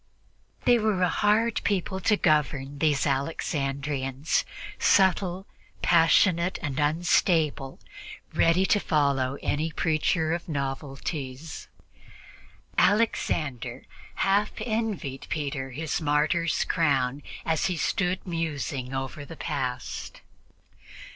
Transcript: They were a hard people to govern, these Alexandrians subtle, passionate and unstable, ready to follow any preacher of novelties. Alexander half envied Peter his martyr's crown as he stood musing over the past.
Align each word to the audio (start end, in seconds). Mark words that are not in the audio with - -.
They 0.65 0.79
were 0.79 1.03
a 1.03 1.07
hard 1.09 1.61
people 1.63 1.99
to 1.99 2.17
govern, 2.17 2.79
these 2.79 3.05
Alexandrians 3.05 4.45
subtle, 4.79 5.45
passionate 5.83 6.57
and 6.63 6.79
unstable, 6.79 7.79
ready 8.33 8.65
to 8.65 8.79
follow 8.79 9.37
any 9.43 9.71
preacher 9.71 10.33
of 10.33 10.49
novelties. 10.49 11.67
Alexander 12.79 13.85
half 14.15 14.53
envied 14.61 15.27
Peter 15.29 15.69
his 15.69 16.01
martyr's 16.01 16.63
crown 16.65 17.21
as 17.45 17.67
he 17.67 17.77
stood 17.77 18.25
musing 18.25 18.95
over 18.95 19.23
the 19.23 19.37
past. 19.37 20.21